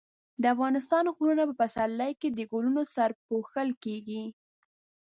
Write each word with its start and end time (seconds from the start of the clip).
د 0.41 0.43
افغانستان 0.53 1.03
غرونه 1.15 1.43
په 1.49 1.53
پسرلي 1.61 2.11
کې 2.21 2.29
د 2.31 2.39
ګلونو 2.51 2.83
سره 2.95 3.13
پوښل 3.27 3.69
کېږي. 3.83 4.23